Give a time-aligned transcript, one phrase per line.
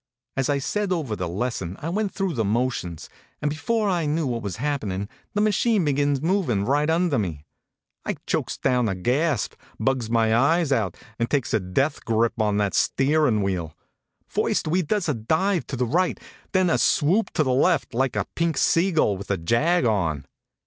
[0.35, 3.07] As I said over the lesson I went through the motions,
[3.39, 7.45] and before I knew what was happenin the machine begins movin right under me.
[8.03, 10.43] I chokes down a gasp, bugs my HONK, HONK!
[10.49, 13.77] eyes out, and takes a death grip on that steerin wheel.
[14.25, 16.19] First we does a dive to the right,
[16.51, 20.25] then a swoop to the left, like a pink seagull with a jag on.